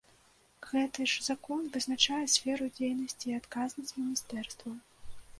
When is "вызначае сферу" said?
1.75-2.69